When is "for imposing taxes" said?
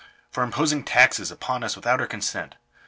0.31-1.29